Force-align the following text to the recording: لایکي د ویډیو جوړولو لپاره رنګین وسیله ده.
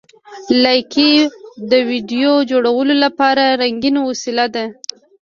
لایکي 0.63 1.11
د 1.71 1.73
ویډیو 1.89 2.33
جوړولو 2.51 2.93
لپاره 3.03 3.43
رنګین 3.61 3.95
وسیله 4.09 4.45
ده. 4.55 4.65